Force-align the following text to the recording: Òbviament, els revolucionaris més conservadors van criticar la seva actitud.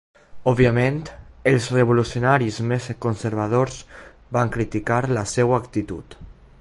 Òbviament, 0.51 0.95
els 1.51 1.67
revolucionaris 1.75 2.57
més 2.71 2.87
conservadors 3.07 3.77
van 4.39 4.53
criticar 4.57 5.01
la 5.19 5.27
seva 5.35 5.61
actitud. 5.63 6.19